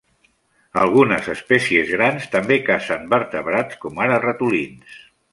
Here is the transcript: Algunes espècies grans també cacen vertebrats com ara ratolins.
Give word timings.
Algunes 0.83 1.27
espècies 1.33 1.91
grans 1.97 2.25
també 2.35 2.57
cacen 2.69 3.05
vertebrats 3.15 3.77
com 3.83 4.01
ara 4.07 4.17
ratolins. 4.23 4.97